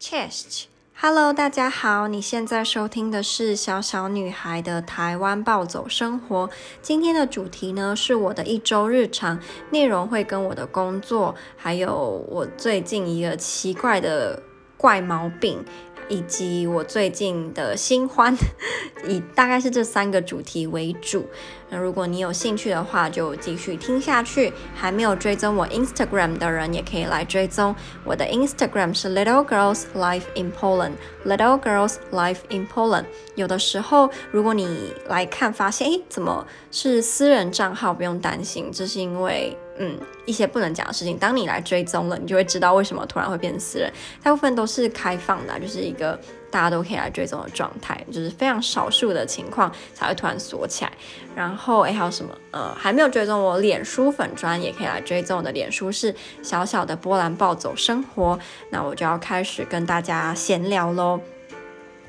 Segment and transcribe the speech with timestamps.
[0.00, 6.48] Chest，Hello，大家好，你现在收听的是小小女孩的台湾暴走生活。
[6.80, 9.38] 今天的主题呢，是我的一周日常，
[9.70, 14.42] 内容会跟我的工作，还有我最近一个奇怪的
[14.78, 15.62] 怪毛病。
[16.10, 18.36] 以及我最近的新欢，
[19.08, 21.24] 以大概是这三个主题为主。
[21.70, 24.52] 那如果你有兴趣的话，就继续听下去。
[24.74, 27.74] 还没有追踪我 Instagram 的人，也可以来追踪
[28.04, 30.94] 我的 Instagram 是 Little Girls Life in Poland。
[31.24, 33.04] Little Girls Life in Poland。
[33.36, 37.94] 有的时候，如果你来看发现，诶，怎么是私人账号？
[37.94, 39.56] 不用担心，这是因为。
[39.82, 43.90] 嗯，一些不能讲的事情，当你来追踪了，你就会知道为什么突然会变成私人。
[44.22, 46.20] 大部分都是开放的，就是一个
[46.50, 50.92] 大家都可以来追踪的状态，就是非常少数的情况才会突然锁起来。
[51.34, 52.30] 然后，哎，还有什么？
[52.50, 58.38] 呃，还没有追踪我脸书粉专，也可以来追踪我的脸书是小小的波兰暴走生活。
[58.68, 61.18] 那我就要开始跟大家闲聊喽。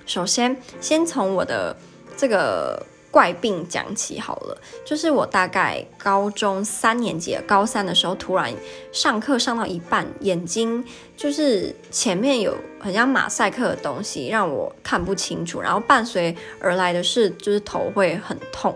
[0.06, 1.74] 首先，先从我的
[2.18, 2.86] 这个。
[3.12, 8.52] 怪病讲起好了，就是我大概高中三年级，高三的时候，突然
[8.94, 10.84] 上课上到一半，眼睛
[11.18, 15.60] 就是前面有很像马赛克的东西，让我看不清楚。
[15.60, 18.74] 然后伴随而来的是，就是头会很痛，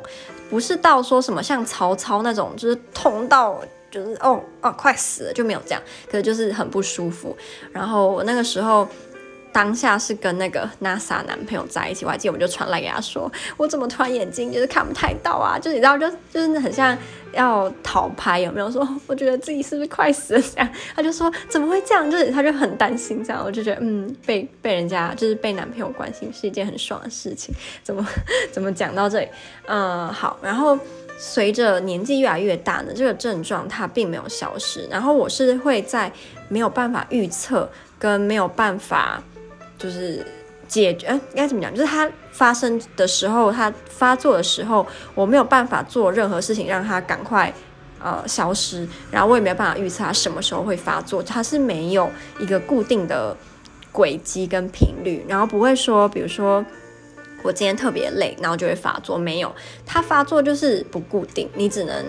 [0.49, 7.35] 不是到说什么像曹操那种，就是痛到就是哦哦快死了就没有这样，可是就是很不舒服。
[7.71, 8.85] 然后我那个时候。
[9.55, 15.57] 当下是跟那个 NASA 男朋友在一起，我还记得我就传来给他说，我怎么突然眼睛就是看不太到啊？
[15.57, 16.97] 就你知道，就就是很像
[17.31, 18.69] 要逃拍，有没有？
[18.69, 20.69] 说我觉得自己是不是快死了这样？
[20.93, 22.11] 他就说怎么会这样？
[22.11, 23.41] 就是他就很担心这样。
[23.45, 27.55] 我就觉得嗯，被被人家就是被男朋友关心是一件很爽的事情。
[27.81, 28.05] 怎么
[28.51, 29.27] 怎么讲到这里？
[29.67, 30.37] 嗯，好。
[30.41, 30.77] 然后
[31.17, 34.85] 随着年纪越来越大呢，这个症状它并没有消失。
[34.91, 36.11] 然后我是会在
[36.49, 39.23] 没有办法预测跟没有办法。
[39.85, 40.25] 就是
[40.67, 41.71] 解决，应该怎么讲？
[41.71, 47.53] 就是它发生的时候，它发作的时候，我没有办法做任何事情让它赶快
[48.01, 52.09] 呃消失，然后我也没有办法预测它什么时候会发作，它是没有
[52.39, 53.37] 一个固定的
[53.91, 56.65] 轨迹跟频率，然后不会说，比如说
[57.43, 59.53] 我今天特别累，然后就会发作，没有，
[59.85, 62.03] 它发作就是不固定，你只能。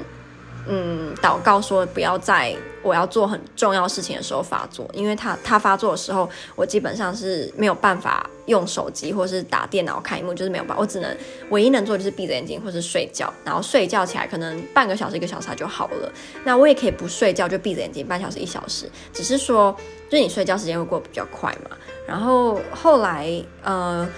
[0.68, 11.16] 嗯，祷告说不要在我要做很重要事情的时候发作，因为他他发作的时候，我基本上是没有办法用手机或是打电脑看一幕，就是没有办法，我只能
[11.50, 16.12] 唯一能做就是闭着眼睛或是睡觉，然后睡觉起来可能半个小时一个小时就好了。
[16.44, 19.74] 那我也可以不睡觉就闭着眼睛半小时一小时，只是说
[20.10, 21.76] 就是你睡觉时间会过比较快嘛。
[22.06, 23.30] 然后后来
[23.62, 24.08] 呃。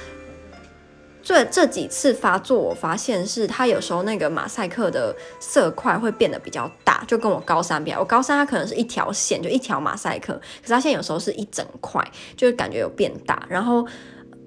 [1.29, 12.03] 对这几次发作，我发现是它有时候那个马赛克的色块会变得比较大，就跟我高三比，我高三它可能是一条线，就一条马赛克，可是它现在有时候是一整块，
[12.35, 13.47] 就是感觉有变大。
[13.51, 13.87] 然后，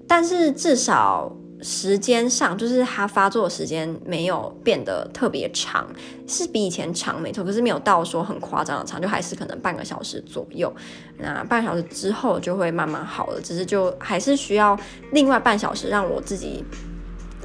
[0.07, 1.31] 但是至少。
[1.63, 5.87] 时间上，就是它发作的时间没有变得特别长，
[6.27, 10.73] 是比以前长没错，可是没有到说很夸张的长，就还是可能半个小时左右。
[11.17, 14.77] 那半小时之后就会慢慢好了，只是就还是需要
[15.11, 16.63] 另外半小时让我自己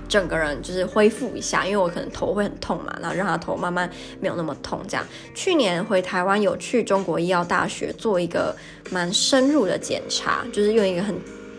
[0.08, 3.90] 整个人就是恢复一下，因为我可能头会很痛嘛，然后让他头慢慢
[4.20, 4.80] 没有那么痛。
[4.88, 8.56] 这样，去年回台湾有去中国医药大学做一个
[8.90, 11.14] 蛮深入的检查，就是用一个很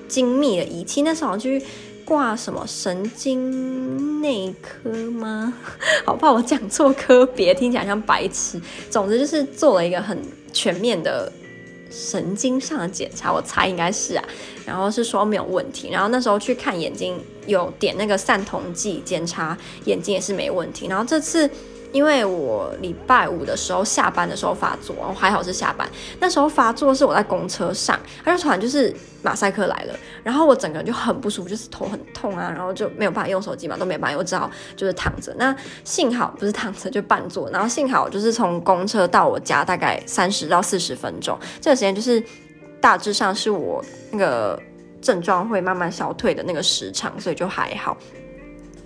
[0.08, 1.62] 精密的仪器，那时候去。
[2.08, 5.54] 挂什么神经内科吗？
[6.08, 8.62] 好怕我讲错科别，听起来像白痴。
[8.90, 10.18] 总之就是做了一个很
[10.54, 11.30] 全面的
[11.92, 14.24] 神经上的检查，我猜应该是啊。
[14.66, 15.90] 然后是说没有问题。
[15.92, 20.88] 然后那时候去看眼睛，有点那个散瞳剂检查眼睛也是没问题。
[20.88, 21.50] 然后这次。
[21.98, 35.34] 因为我礼拜五的时候下班的时候发作，我还好是下班，那时候发作是我在公车上，他就突然就是马赛克来了，然后我整个人就很不舒服，就是头很痛啊，然后就没有办法用手机嘛，都没办法，我只好就是躺着。
[35.40, 42.24] 那幸好不是躺着就半坐，然后幸好就是从公车到我家大概三十到四十分钟，这个时间就是
[42.80, 44.62] 大致上是我那个
[45.02, 47.98] 症状会慢慢消退的那个时长，所以就还好。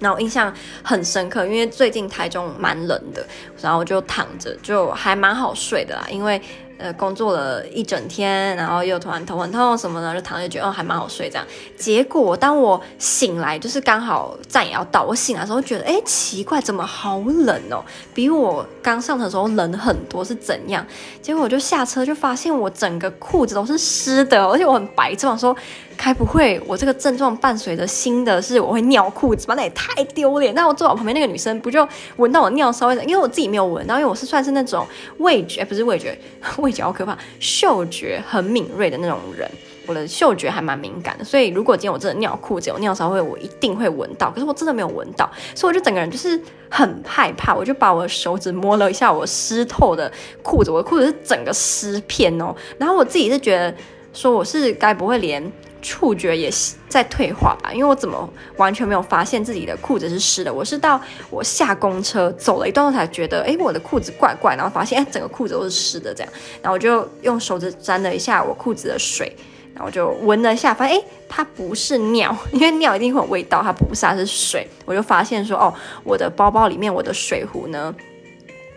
[0.01, 0.53] 然后印象
[0.83, 3.25] 很深刻，因为最近台中蛮冷的，
[3.61, 6.41] 然后就躺着，就还蛮好睡的啦，因为。
[6.81, 11.45] 呃，工作了一整天，然后又突然头很痛什么的，就躺着觉得哦还蛮好睡这样。
[11.77, 17.85] 结果当我醒来，就是刚好站也要到，我醒来的时候觉得，哎，奇怪，怎么好冷哦？
[18.15, 20.83] 比我刚上车的时候冷很多，是怎样？
[21.21, 25.55] 结果我就下车就发现我整个裤子都是湿的，而且我很白，就想说，
[25.95, 29.53] 该不会我这个症状伴随着新的是我会尿裤子吧？
[29.53, 30.55] 那也太丢脸。
[30.55, 34.83] 那我坐我旁边那个女生不就闻到我尿稍微，因为我自己没有闻，然后因为我是算是那种
[35.19, 36.17] 味觉，不是味觉
[36.57, 36.70] 味。
[36.71, 39.49] 比较可怕，嗅觉很敏锐的那种人，
[39.85, 44.31] 我的嗅觉还蛮敏感的，所以如果今天我真的尿裤子有尿骚味，我一定会闻到。
[44.31, 46.39] 可是我真的没有闻到，所以我就整个人就是
[46.69, 52.55] 很害怕，我就把我的手指摸了一下我湿透的裤子，我的裤子是整个湿片哦。
[52.77, 53.75] 然后我自己是觉得
[54.13, 55.43] 说我是该不会连
[55.81, 56.49] 触觉也
[56.87, 57.71] 在退化吧？
[57.73, 60.53] 因为我怎么完全没有发现自己的裤子是湿的？
[60.53, 66.31] 我是到我下公车走了一段路才觉得，哎，我的裤子怪怪，然后发现哎，整个裤子都是湿的这样。
[66.61, 69.35] 然后我就用手指沾了一下我裤子的水。
[69.73, 74.67] 然后我就闻了一下，发现哎，它不是尿， 因为尿一定会有味道，它不是，它是水。
[74.85, 75.73] 我就发现说，哦，
[76.03, 77.95] 我的包包里面我的水壶呢，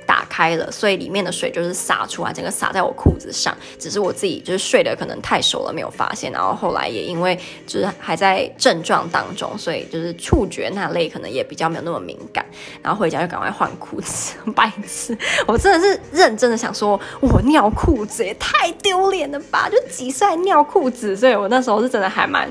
[0.06, 3.56] 打开了，所以里面的水就是洒出来，整个洒在我裤子上。
[3.78, 6.30] 只是我自己就是睡得可能太熟了，没有发现。
[6.32, 12.44] 然后后来也因为就是还在症状当中，所以就是触觉那类可能也比较没有那么敏感。
[12.82, 15.16] 然后回家就赶快换裤子， 白痴！
[15.46, 19.68] 我真的是认真的想说，我尿裤子也太丢脸了吧？
[19.70, 22.48] 就几岁尿裤子，所以我那时候是真的还蛮。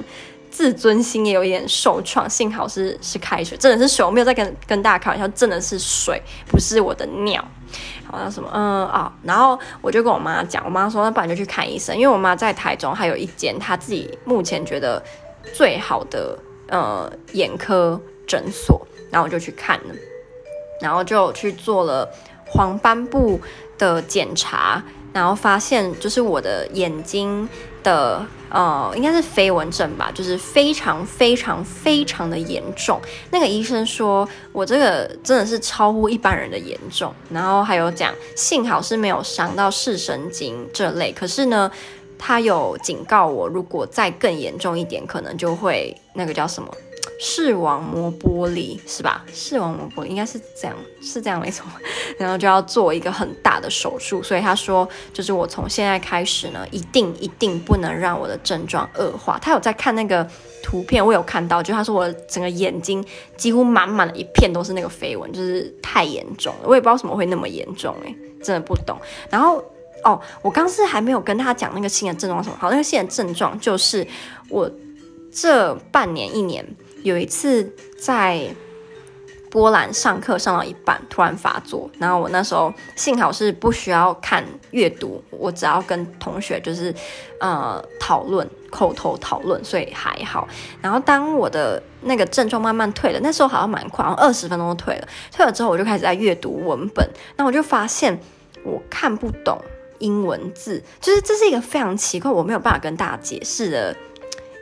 [0.54, 7.44] 自尊心也有一点受创，幸好是是开水，真的是水，我没有在跟跟大家开玩笑，真的是水，不是我的尿。
[8.06, 15.02] 好像什么，嗯啊、哦，然后我就跟我妈讲，我妈说那不然就去看医生，因为我妈在台中还有一间她自己目前觉得
[15.56, 18.80] 最好的呃眼科诊所，
[19.10, 19.96] 然后我就去看了，
[20.80, 22.08] 然后就去做了
[22.46, 23.42] 黄斑部
[23.80, 24.84] 的检查。
[25.12, 27.48] 然后发现，就是我的眼睛
[27.84, 33.02] 的呃，应该是飞蚊症吧，就是非常非常非常的严重。
[33.32, 37.14] 那个医生说我这个真的是超乎一般人的严重。
[37.32, 41.70] 然后还有讲，幸好是没有伤到视神经这类，可是呢，
[42.18, 46.72] 他有警告我，如果再更严重一点，可能就会那个叫什么？
[47.20, 49.24] 视网膜剥离是吧？
[49.34, 51.66] 视网膜剥离应该是这样，是这样没错。
[52.18, 59.38] 然后就要做一个很大的手术，所以他说，就是我从现在开始呢，一定一定不能让我的症状恶化。
[59.40, 60.28] 他有在看那个
[60.62, 63.04] 图片，我有看到，就他说我整个眼睛
[63.38, 66.62] 几乎满满的一片都是那个飞蚊，就是太严重了。
[66.66, 68.98] 我也不知道怎么会那么严重，欸，诶，真的不懂。
[69.30, 69.64] 然后
[70.04, 74.06] 哦，我刚是还没有跟他讲那个新的症状什么，好，那个新的症状就是
[74.50, 74.70] 我
[75.32, 76.66] 这半年一年。
[77.04, 78.48] 有一次在
[79.52, 86.92] 波兰上课上到一半，突然发作，然后我那时候幸好是不需要看阅读，我只要跟同学就是
[87.40, 90.48] 呃讨论口头讨论，所以还好。
[90.82, 95.08] 然后当我的那个症状慢慢退了，那时候好像蛮快，好像二十分钟就退了。
[95.32, 98.20] 退了之后，我就开始在阅读文本，那我就发现
[98.64, 99.62] 我看不懂
[100.00, 103.96] 英文字，就是这是一个非常奇怪，我没有办法跟大家解释的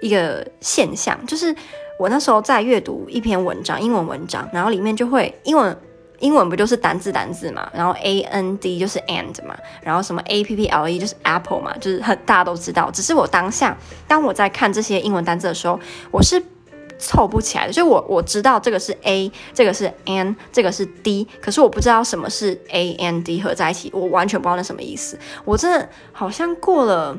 [0.01, 1.55] 一个现象，就是。
[2.01, 5.77] 我那时候在阅读一篇文章，英文文章，然后里面就会英文，
[6.17, 12.89] 英文不就是单字单字嘛，然后 A N D 就是 and 嘛，然后什么 A P P L E 就是 Apple 嘛，就是很大家都知道。
[12.89, 13.77] 只是我当下，
[14.07, 16.41] 当我在看这些英文单字的时候，我是
[16.97, 17.71] 凑不起来的。
[17.71, 25.19] 就我我知道这个是 A，这个是 N，这个是 D，可是我不知道什么是 A N D 合在一起，我完全不知道那什么意思。
[25.45, 27.15] 我真的好像过了。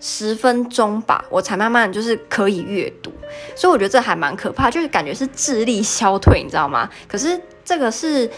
[0.00, 3.12] 十分钟吧，我才慢慢就是可以阅读，
[3.54, 6.88] 所以我觉得这还蛮可怕，就是感觉是智力消退，你知道吗？
[7.06, 8.28] 可是这个是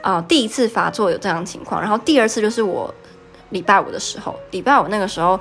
[0.00, 2.92] 呃第一次发作有这样情况，然后第二次就是我
[3.50, 5.38] 礼拜五的时候，礼拜五那个时候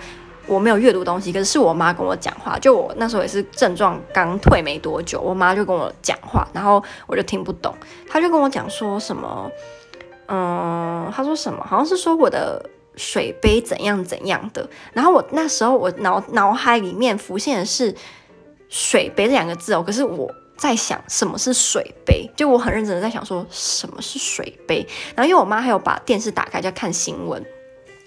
[0.47, 7.73] 我没有阅读东西，可是是我妈跟我讲话，就我那时候也是症状刚退没多久，我妈就跟我讲话，然后我就听不懂，
[8.09, 9.49] 她就跟我讲说什么，
[10.27, 12.61] 嗯，她说什么，好像是说我的。
[12.99, 17.95] 水杯怎样怎样的，然后我那时候我脑脑海里面浮现的是
[18.68, 27.41] 水杯这两个字哦，可是我在想什么是水杯，就我很认真的在想说什么是水杯，然后因为我妈还有把电视打开在看新闻，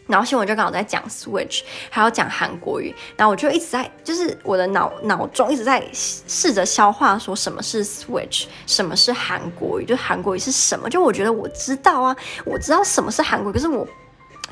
[0.06, 13.88] 然后新闻就刚好在讲 Switch，还要讲韩国语，然后我就一直在就是我的脑脑中一直在试着消化说什么是 Switch，什么是韩国语，就韩国语是什么，就我觉得我知道啊，我知道什么是韩国，可是我。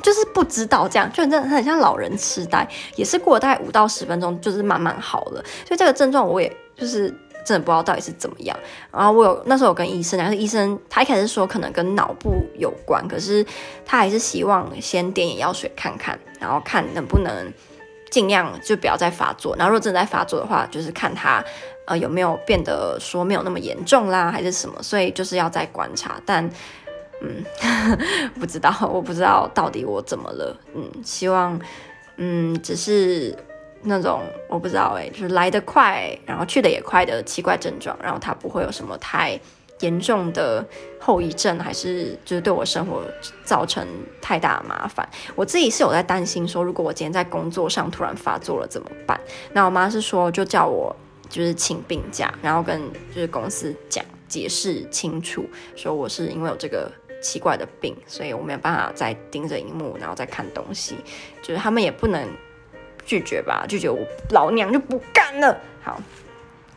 [0.03, 2.67] 就是不知道这样，就真的很像老人痴呆，
[2.97, 5.43] 也是过了大概五到十分钟，就是慢慢好了。
[5.67, 7.09] 所以这个症状我也就是
[7.45, 8.57] 真的不知道到底是怎么样。
[8.91, 13.45] 然后我有那时候有跟医生，然后医生他一开始说可能跟脑部有关，可是
[13.85, 17.53] 他还是希望先点眼药水看看，然后看能不能
[18.11, 19.55] 尽量就不要再发作。
[19.57, 21.45] 然后如果真的在发作的话，就是看他
[21.87, 24.83] 呃有没有变得说没有那么严重啦，还是什么。
[24.83, 26.51] 所以就是要再观察，但。
[27.23, 27.45] 嗯，
[28.41, 30.57] 不知道，我不知道到底我怎么了。
[30.75, 31.61] 嗯，希望，
[32.17, 33.37] 嗯，只是
[33.83, 39.39] 那种我不知道哎，就是来得快，然后去得也快的奇怪症状，然后它不会有什么太
[39.81, 40.63] 严重的
[40.99, 43.03] 后遗症，还是就是对我生活
[43.45, 43.87] 造成
[44.21, 45.09] 太大的麻烦。
[45.35, 49.19] 我自己是有在担心说，如果我今天在工作上突然发作了怎么办？
[49.53, 50.95] 那我妈是说，就叫我
[51.31, 52.81] 就是请病假，然后跟
[53.15, 60.97] 就是公司讲解释清楚，说我是因为有这个奇怪的病，所以我没有办法再盯着荧幕，然后再看东西。
[61.43, 62.29] 就是他们也不能
[63.05, 63.99] 拒绝吧，拒绝我
[64.31, 65.57] 老娘就不干了。
[65.83, 66.01] 好，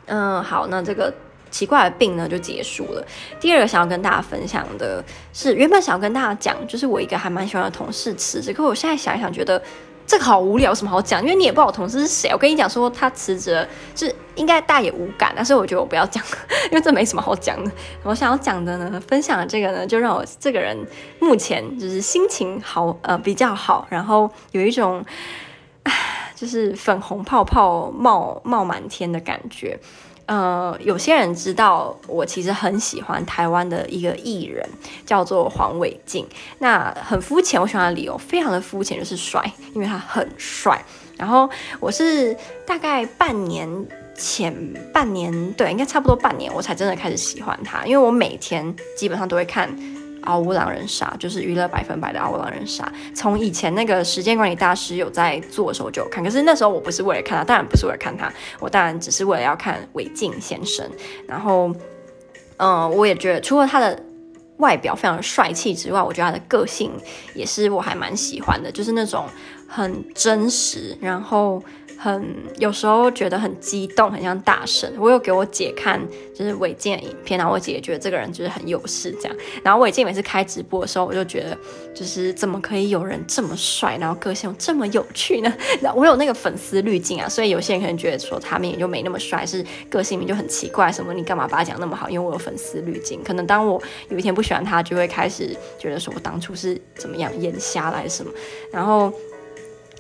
[0.06, 1.14] 嗯，好，那这个。
[1.54, 3.06] 奇怪的病呢就结束了。
[3.40, 9.62] 第二个想要跟大家分享的是，原本想要跟大家讲，就是我一个还蛮喜欢的同事辞职，可我现在想一想，觉得
[10.06, 11.22] 这个好无聊，什么好讲？
[11.22, 12.30] 因为你也不知道我同事是谁。
[12.32, 16.24] 我跟你讲说他辞职，就是应该大也无感，但是我觉得我不要讲，
[16.72, 17.72] 因为这没什么好讲的。
[18.04, 20.78] 我想要讲的呢，分享的这个呢，就让我这个人
[21.20, 25.04] 目前就是心情好，呃，比较好，然后有一种，
[26.36, 29.80] 就是粉红泡泡冒冒满天的感觉。
[30.26, 34.68] 呃，有些人知道我其实很喜欢台湾的一个艺人，
[35.06, 36.26] 叫做黄伟晋。
[36.60, 40.82] 那很肤浅，我喜欢的理由非常的肤浅，就是帅，因为他很帅。
[41.18, 41.50] 然后
[41.80, 43.68] 我是大概半年
[44.18, 44.54] 前，
[44.94, 49.70] 半年，对，应该差不多半年，我才真的开始喜欢他，因为我每天基本上都会看。
[50.26, 52.84] 《嗷呜狼人杀》就是娱乐百分百的《嗷呜狼人杀》，
[53.16, 60.90] 从以前那个时间管理大师有在做的时候就有看，可是那时候我不是为了看他，当然不是为了看他，我当然只是为了要看韦静先生。
[61.28, 61.74] 然后，
[62.58, 64.00] 嗯、我也觉得除了他的
[64.58, 66.92] 外表非常帅气之外，我觉得他的个性
[67.34, 69.26] 也是我还蛮喜欢的，就是那种
[69.74, 71.64] 很真实，然后。
[71.96, 74.92] 很有时候觉得很激动，很像大神。
[74.98, 76.02] 我有给我姐看，
[76.36, 79.38] 就是伟健的影片，然后我姐也觉得这个人就是很有事这样。
[79.64, 81.58] 然后伟健每次开直播的时候，我就觉得，
[81.96, 85.54] 就是怎么可以有人这么帅，然后个性又这么有趣呢？
[85.96, 91.14] 我有那个粉丝滤镜啊，所以有些人可能觉得说他们也就没那么帅，是个性名就很奇怪什么？
[91.14, 92.10] 你干嘛把他讲那么好？
[92.10, 98.32] 因为我有粉丝滤镜，可能当我有一天不喜欢他，就会开始觉得说我当初是怎么样眼瞎来什么。
[98.74, 99.10] 然后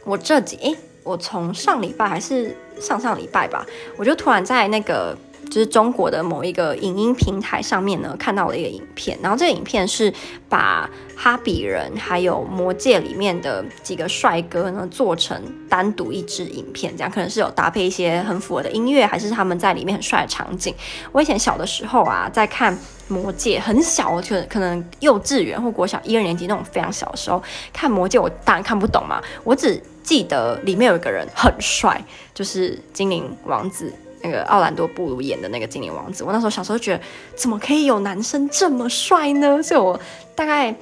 [0.03, 0.75] 我这几诶。
[1.05, 3.65] 我从上礼拜还是上上礼拜吧，
[3.97, 5.13] 我就突然在那个
[5.53, 10.11] 就是中国的某一个影音平台上面呢，看到了一个影片，然后这个影片是
[10.49, 20.73] 把哈比人还有魔戒里面的几个帅哥呢做成单独一支影片，这样可能是有搭配一些很符合的音乐，还是他们在里面很帅的场景。
[21.11, 22.75] 我以前小的时候啊，在看
[23.07, 27.39] 魔戒，很小，就可能幼稚园或国小一二年级那种非常小的时候
[27.71, 29.79] 看魔戒，我当然看不懂嘛，我只。
[30.03, 33.89] 记得里面有一个人很帅，就是精灵王子，
[34.23, 36.23] 那个奥兰多·布鲁演的那个精灵王子。
[36.23, 37.03] 我那时候小时候觉得，
[37.35, 39.61] 怎么可以有男生这么帅呢？
[39.61, 39.99] 所以我
[40.33, 40.73] 大概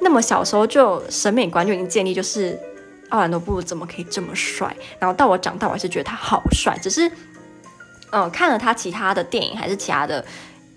[0.00, 2.58] 那么小时候就审美观就已经建立，就是
[3.08, 4.76] 奥兰多·布鲁怎么可以这么帅？
[4.98, 6.78] 然后到我长大，我还是觉得他好帅。
[6.82, 7.10] 只是，
[8.12, 10.22] 嗯、看了他其他的电影还是其他的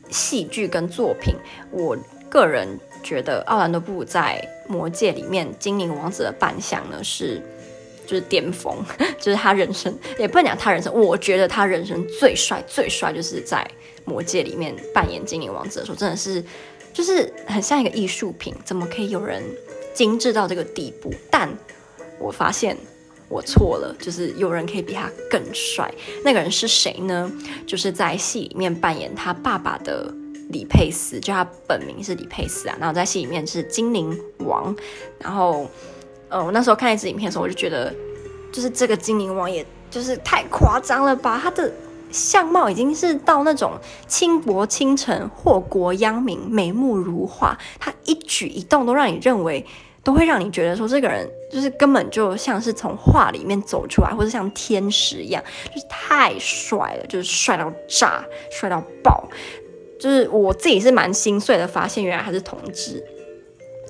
[0.10, 1.36] 戏剧跟作品，
[1.72, 1.98] 我
[2.30, 7.42] 个人觉得奥兰多·布鲁在魔戒里面精灵王子的扮相呢是。
[8.13, 8.77] 就是巅峰，
[9.17, 13.67] 就是他人生也不能讲他人生，我觉得他人生最帅最帅，就是在
[14.05, 16.43] 魔戒里面扮演精灵王子的时候，真的是
[16.93, 19.41] 就是很像一个艺术品，怎么可以有人
[19.96, 21.12] 精致到这个地步？
[21.32, 21.50] 但
[22.20, 22.77] 我发现
[23.29, 25.91] 我错了，就是有人可以比他更帅，
[26.24, 27.32] 那个人是谁呢？
[27.65, 30.13] 就是在戏里面扮演他爸爸的
[30.50, 34.75] 李佩斯，就他本名是李佩斯啊，然后在戏里面是精灵王，
[35.17, 35.67] 然后。
[36.34, 37.94] 呃，我那时候看一支影片的时候，我就觉得，
[38.52, 41.40] 就是这个精灵王，也就是太夸张了吧？
[41.42, 41.72] 他的
[42.12, 43.74] 相貌已经是到那种
[44.08, 49.63] 倾国倾城、祸国殃民、美目如画，他一举一动都让你认为，
[50.04, 59.30] 都会让你觉得说，这个人就是根本就像是从画里面走出来，或者像天使一样，就是太帅了，就是帅到炸，帅到爆。
[60.00, 63.02] 就是我自己是蛮心碎的，发现原来他是同志。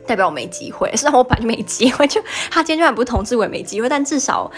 [0.07, 2.05] 代表我没机会， 是让我本来就没机会。
[2.07, 3.89] 就他今天就算不是同志，我也没机会。
[3.89, 4.51] 但至少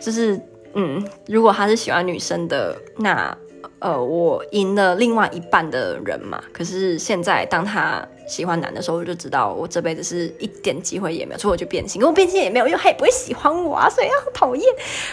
[0.00, 0.40] 就是，
[0.74, 3.36] 嗯，如果他是喜欢女生的，那
[3.78, 6.42] 呃，我赢了另外一半的人嘛。
[6.52, 12.00] 可是现在当他喜欢男的时候，我就知道我这辈子是一点机会也没有，所以我就变心。
[12.02, 14.64] 我变心也没有，因为他也不会喜欢我啊，所以很讨厌。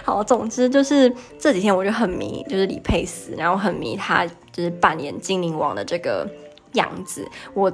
[0.04, 6.28] 好，总之就是这几天我就很迷，就是李佩斯，然后很迷他就是扮演精灵王的这个
[6.74, 7.28] 样子。
[7.54, 7.72] 我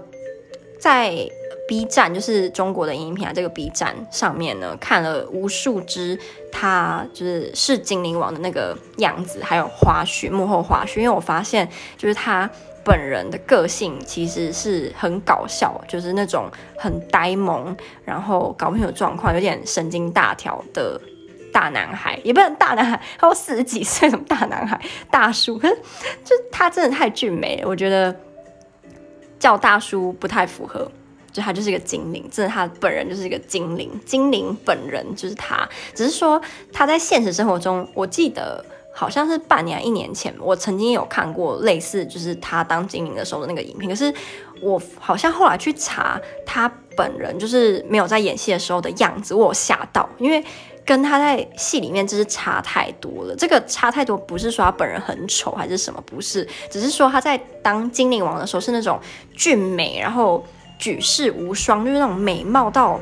[0.79, 1.27] 在。
[1.67, 6.19] B 站就是中国的影音平台，这个 B 站上面呢，看了无数支
[6.51, 10.99] 他就是是精灵王的那个样子，还有花絮、幕后花絮。
[10.99, 11.67] 因为我发现，
[11.97, 12.49] 就是他
[12.83, 21.01] 本人的个性其实是很搞笑，就是那种很呆萌，然后搞不清楚状况，有点神经大条的
[21.51, 24.79] 大男孩，也不是大男孩，他有四十几岁，什么大男孩、
[25.09, 25.57] 大叔？
[26.23, 28.15] 就他真的太俊美了，我觉得。
[29.37, 30.89] 叫大叔不太符合，
[31.35, 38.63] 就他就是一个精灵，真的他本人就是一个精灵，精灵本人就是他，只是说他在现实生活中，我记得
[38.93, 44.13] 好像是半年一年前，我曾经有看过类似就是他当精灵的时候的那个影片，可是
[44.61, 50.41] 我好像后来去查他本人就是没有在演戏的时候的样子，我吓到，因为。
[50.87, 53.35] 跟他在戏里面真是差太多了。
[53.35, 58.99] 这个差太多不是说他本人很丑还是什么，不是，只是说他在当精灵王的时候是那种
[59.33, 60.45] 俊美，然后
[60.77, 62.99] 举世无双，就是那种美貌到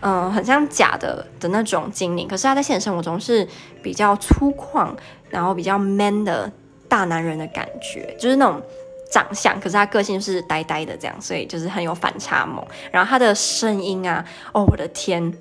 [0.00, 2.28] 嗯、很像假的的那种精灵。
[2.28, 3.48] 可是他在现实生活中是
[3.82, 4.88] 比较粗犷，
[5.30, 6.52] 然后比较 man 的
[6.88, 8.62] 大男人的感觉，就是那种
[9.10, 9.58] 长相。
[9.58, 12.64] 可是他个性是呆呆的这样，所以就是很有反差萌。
[12.92, 15.32] 然后他的声音啊，哦我的天！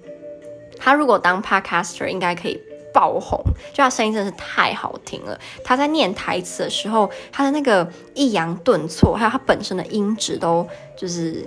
[0.80, 2.60] 他如果当 podcaster 应该可以
[2.92, 3.40] 爆红，
[3.72, 5.40] 就他声音真是太好听了。
[5.64, 10.68] 他在念台词的时候，他的那个抑扬顿挫，还有他本身的音质都
[10.98, 11.46] 就是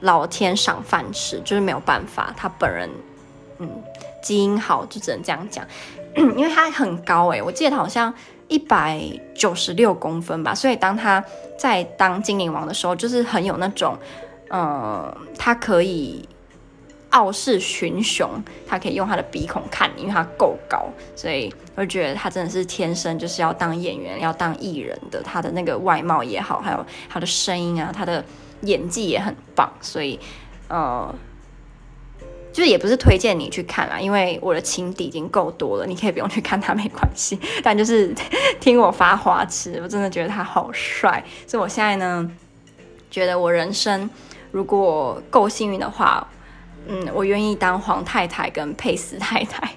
[0.00, 2.32] 老天赏饭吃，就是没有办法。
[2.36, 2.90] 他本人
[3.58, 3.68] 嗯
[4.22, 5.64] 基因好，就只能这样讲。
[6.16, 8.12] 因为他很高诶、我记得他好像
[8.48, 9.00] 一百
[9.34, 11.24] 九十六公分吧，所以当他
[11.58, 13.96] 在当精灵王的时候，就是很有那种
[14.48, 16.28] 嗯、呃，他可以。
[17.10, 18.30] 傲视群雄，
[18.68, 25.20] 他可以用他的鼻孔看你，因为他够高，所以我觉得他真的是天生就是要当演员、要当艺人的。
[25.20, 28.24] 他的那个外貌也好，还有他的声音啊，他的
[28.62, 30.18] 演技也很棒，所以
[30.68, 31.14] 呃，
[32.52, 37.38] 就是也不是推荐你去看啦，因为我的情敌已经够多了，你可以不用去看他没关系。
[37.62, 38.14] 但就是
[38.60, 42.30] 听我发花痴，我真的觉得他好帅，所以我现在呢，
[43.10, 44.08] 觉得我人生
[44.50, 46.26] 如果够幸运的话。
[46.88, 49.70] 嗯，我愿意当黄太太跟佩斯太太，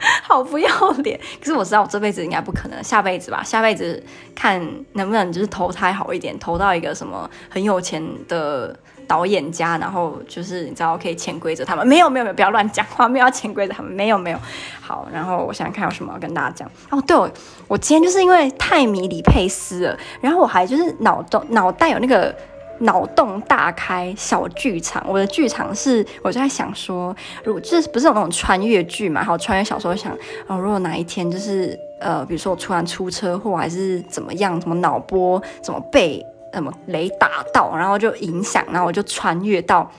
[0.22, 1.18] 好不要脸。
[1.40, 4.02] 可是我知道我这辈子应该不可能，下辈子吧，下辈子
[4.34, 4.60] 看
[4.94, 8.74] 能不能就是投胎好一点，投到一个什么很有钱的
[9.06, 11.86] 导演家，然后就是你知道可以潜规则他们。
[11.86, 14.38] 没有没有没有，不要乱讲话，没有要潜规则他们，没有没有。
[14.80, 16.70] 好，然后我想看有什么要跟大家讲。
[16.90, 17.30] 哦，对哦，
[17.68, 22.34] 我今天就是因为太迷李佩斯了，然后我还就是脑洞脑袋有那个。
[22.80, 25.04] 脑洞大开，小剧场。
[25.08, 27.14] 我的剧场是，我就在想说，
[27.44, 30.12] 如果就是不是有那种穿越剧嘛，还有穿越小说，想
[30.46, 39.90] 哦，如果哪一天就是呃，比如说我突然出车祸，还是怎么样，什么脑波怎么被什么雷打到，然后就影响，然后我就穿越到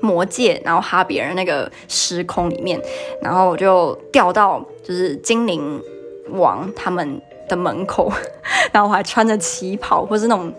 [0.00, 2.78] 魔界，然后哈比人那个时空里面，
[3.22, 5.80] 然后我就掉到就是精灵
[6.32, 8.12] 王他们的门口，
[8.72, 10.52] 然后我还穿着旗袍，或是那种。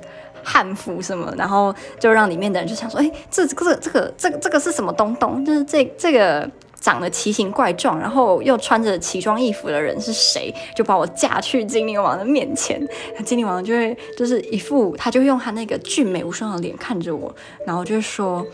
[0.46, 5.44] 汉服什么，然后就让里面的人就想说，哎，这这个这个这个这个是什么东东？
[5.44, 6.48] 就是这这个
[6.80, 10.54] 长得奇形怪状，然后又穿着奇装异服的人是谁？
[10.76, 12.80] 就把我架去精灵王的面前，
[13.26, 18.46] 精灵王就会就是一副，他就用他那个俊美无双的脸看着我，然后就说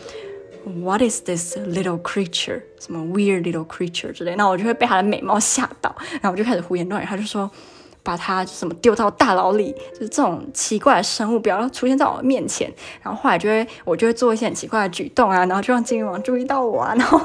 [0.64, 2.62] ，What is this little creature？
[2.80, 7.52] 什么 weird little creature 之类，那我就会被他的美貌吓到，然后我就开始胡言乱语，他就说。
[8.04, 12.72] 把它什么丢到大牢里，就是这种奇怪的生物不要出现在我面前。
[13.02, 17.22] 然后后来就会我就会做一些很奇怪的举动啊，然后就让精灵王注意到我啊， 然后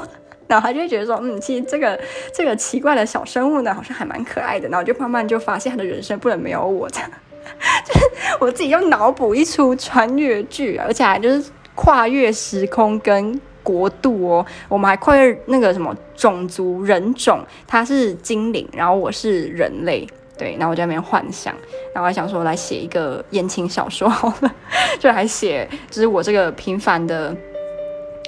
[0.47, 1.99] 然后他就会觉得说，嗯，其实这个
[2.33, 4.69] 这个奇怪的小生物呢，好像还蛮可爱的。
[4.69, 7.09] 然后就慢慢就发现他的人生不能没有我，这样
[7.85, 7.99] 就是
[8.39, 20.07] 我自己又脑补一出穿越剧，而且还就是跨越时空跟国度哦，我们还跨越那个什么种族人种，他是精灵，然后我是人类。
[20.37, 21.53] 对，然后我就在那边幻想，
[21.93, 24.55] 然后我还想说来写一个言情小说好了，
[24.99, 27.35] 就来写，就是我这个平凡的、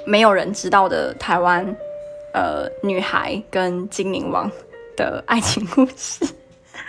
[0.04, 1.64] 没有人知道的台湾
[2.34, 4.50] 呃女孩跟精灵王
[4.96, 6.26] 的爱情故事，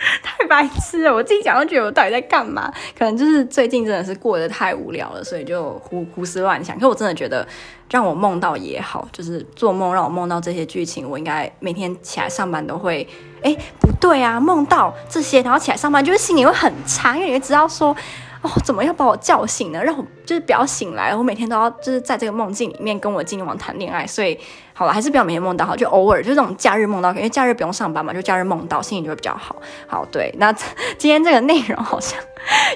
[0.22, 1.14] 太白痴了！
[1.14, 2.72] 我自己讲都觉得我到底在干嘛？
[2.98, 6.78] 可能就是最近真的是过得太无聊了，所以就胡胡思乱想。
[6.78, 7.46] 可我真的觉得
[7.90, 13.06] 让我梦到也好，就是做梦让我梦到这些剧情，我应该每天起来上班都会。
[13.42, 17.94] 哎，不对啊，梦到这些，然后起来上班，就是心里会很差，因为你会知道说，
[18.42, 19.82] 哦，怎么要把我叫醒呢？
[19.82, 24.36] 让我就是不要醒来，我每天都要就是在这个梦境里面跟我精灵王谈恋爱，所以
[24.74, 29.54] 好了，还是不要每天梦到好，就偶尔就是这种假日梦到，因为假日不用上班嘛，就假日梦到，心情就会比较好。
[29.86, 32.18] 好，对，那今天这个内容好像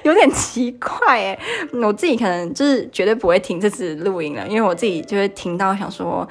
[0.04, 1.38] 有点奇怪哎，
[1.82, 6.26] 我自己可能就是绝对不会听这次录音了，因为我自己就会听到想说。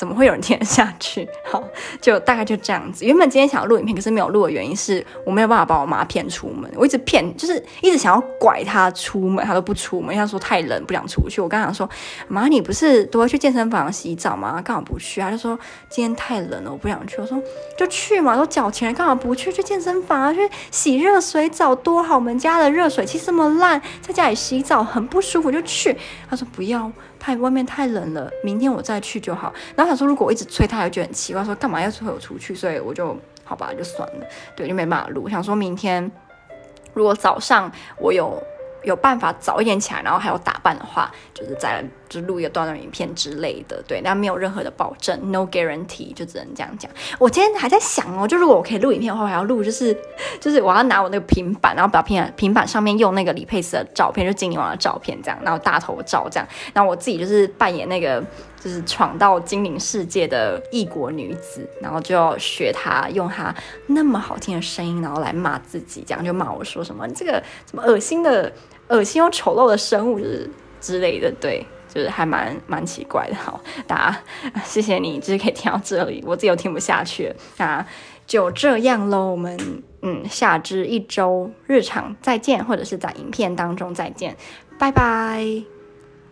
[0.00, 1.28] 怎么会有人听得下去？
[1.44, 1.62] 好，
[2.00, 3.04] 就大概就这样子。
[3.04, 6.70] 原本今天想要录影片，可是没有录的原因是我没有办法把我妈骗出门。
[6.74, 10.16] 我一直骗，就是一直想要拐她出门，她都不出门。
[10.16, 11.42] 她说太冷，不想出去。
[11.42, 11.86] 我刚想说，
[12.28, 14.62] 妈，你不是都会去健身房洗澡吗？
[14.62, 15.20] 干嘛不去？
[15.20, 15.58] 她就说
[15.90, 17.20] 今天太冷了，我不想去。
[17.20, 17.38] 我说
[17.76, 19.52] 就去嘛，都缴钱了，干嘛不去？
[19.52, 22.14] 去健身房啊，去洗热水澡多好。
[22.14, 25.94] 我们家的热水器这么烂，在家里洗澡很不舒服，就去。
[26.30, 26.90] 她说不要。
[27.20, 29.52] 太外面太冷了，明天我再去就好。
[29.76, 32.54] 然后他说，如果我一直催他，会觉得很奇怪，说干嘛要催我出去？
[32.54, 35.28] 所以我就好吧，就算了，对，就没办法录。
[35.28, 36.10] 想说明天
[36.94, 38.42] 如果早上我有。
[38.82, 46.90] 有办法早一点起来，然后还有打扮的话，就是再就录一个短短影片之类的，对，那没有任何的保证，no guarantee，就只能这样讲。
[47.18, 49.96] 我今天还在想哦，就如果我可以录影片的话，我还要录，就是
[50.40, 58.20] 就是我要拿我那个平板，然后把平板平板上面用那个李佩斯的照片，就精灵王的照片这样，然后大头照这样，然后我自己就是扮演那个
[58.60, 63.54] 就是闯到精灵世界的异国女子，然后就要学她用她
[63.86, 68.52] 那么好听的声音，然后来骂自己，这样就骂我说什么你这个什么恶心的。
[68.90, 73.34] 恶心又丑陋的生物，就是之类的，对，就是还蛮蛮奇怪的。
[73.34, 77.34] 好，大家谢谢你，就是可以听到这里，我自己又听不下去。
[77.58, 77.84] 那
[78.26, 79.58] 就这样喽，我们
[80.02, 84.36] 嗯，下支一周日常再见，或者是在影片当中再见，
[84.78, 85.79] 拜拜。